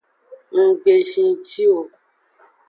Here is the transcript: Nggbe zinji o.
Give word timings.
Nggbe 0.65 0.93
zinji 1.09 1.63
o. 1.77 1.79